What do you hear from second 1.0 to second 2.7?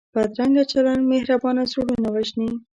مهربان زړونه وژني